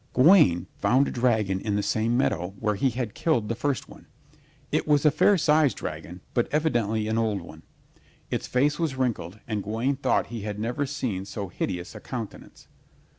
[0.15, 4.07] Gawaine found a dragon in the same meadow where he had killed the first one.
[4.71, 7.61] It was a fair sized dragon, but evidently an old one.
[8.31, 12.67] Its face was wrinkled and Gawaine thought he had never seen so hideous a countenance.